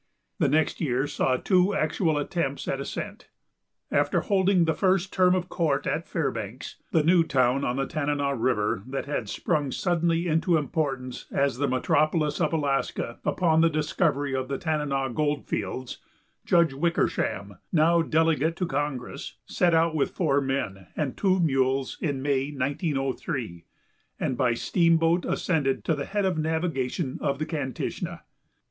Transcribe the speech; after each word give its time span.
The 0.39 0.49
next 0.49 0.81
year 0.81 1.05
saw 1.05 1.37
two 1.37 1.75
actual 1.75 2.17
attempts 2.17 2.67
at 2.67 2.81
ascent. 2.81 3.29
After 3.91 4.21
holding 4.21 4.65
the 4.65 4.73
first 4.73 5.13
term 5.13 5.35
of 5.35 5.47
court 5.47 5.85
at 5.85 6.07
Fairbanks, 6.07 6.77
the 6.91 7.03
new 7.03 7.23
town 7.23 7.63
on 7.63 7.75
the 7.75 7.85
Tanana 7.85 8.33
River 8.35 8.81
that 8.87 9.05
had 9.05 9.29
sprung 9.29 9.71
suddenly 9.71 10.25
into 10.25 10.57
importance 10.57 11.27
as 11.31 11.59
the 11.59 11.67
metropolis 11.67 12.41
of 12.41 12.51
Alaska 12.51 13.19
upon 13.23 13.61
the 13.61 13.69
discovery 13.69 14.33
of 14.35 14.47
the 14.47 14.57
Tanana 14.57 15.07
gold 15.13 15.45
fields, 15.45 15.99
Judge 16.47 16.73
Wickersham 16.73 17.59
(now 17.71 18.01
delegate 18.01 18.55
to 18.55 18.65
Congress) 18.65 19.35
set 19.45 19.75
out 19.75 19.93
with 19.93 20.09
four 20.09 20.41
men 20.41 20.87
and 20.97 21.15
two 21.15 21.39
mules 21.39 21.99
in 22.01 22.23
May, 22.23 22.49
1903, 22.49 23.65
and 24.19 24.35
by 24.35 24.55
steamboat 24.55 25.25
ascended 25.25 25.83
to 25.85 25.93
the 25.93 26.05
head 26.05 26.25
of 26.25 26.39
navigation 26.39 27.19
of 27.21 27.37
the 27.37 27.45
Kantishna. 27.45 28.21